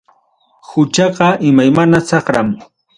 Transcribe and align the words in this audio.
Huchaqa 0.69 1.29
imaymana 1.51 2.05
saqram. 2.09 2.55